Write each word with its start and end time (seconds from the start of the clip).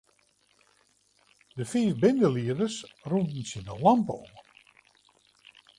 De 1.57 1.63
fiif 1.71 1.93
bindelieders 2.01 2.77
rûnen 3.09 3.43
tsjin 3.45 3.67
'e 3.71 3.75
lampe 3.83 4.11
oan. 4.17 4.33